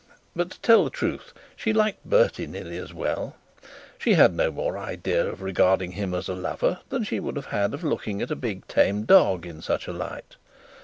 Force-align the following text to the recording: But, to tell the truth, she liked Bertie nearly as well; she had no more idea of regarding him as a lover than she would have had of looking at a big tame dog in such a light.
But, 0.35 0.49
to 0.49 0.59
tell 0.61 0.83
the 0.83 0.89
truth, 0.89 1.31
she 1.55 1.73
liked 1.73 2.09
Bertie 2.09 2.47
nearly 2.47 2.77
as 2.79 2.91
well; 2.91 3.35
she 3.99 4.15
had 4.15 4.33
no 4.33 4.49
more 4.49 4.75
idea 4.75 5.27
of 5.27 5.43
regarding 5.43 5.91
him 5.91 6.15
as 6.15 6.27
a 6.27 6.33
lover 6.33 6.79
than 6.89 7.03
she 7.03 7.19
would 7.19 7.35
have 7.35 7.45
had 7.45 7.71
of 7.75 7.83
looking 7.83 8.19
at 8.19 8.31
a 8.31 8.35
big 8.35 8.67
tame 8.67 9.03
dog 9.03 9.45
in 9.45 9.61
such 9.61 9.85
a 9.87 9.93
light. 9.93 10.37